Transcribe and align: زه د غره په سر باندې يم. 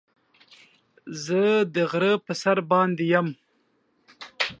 زه 1.23 1.41
د 1.75 1.77
غره 1.91 2.13
په 2.25 2.33
سر 2.41 2.57
باندې 2.71 3.03
يم. 3.13 3.27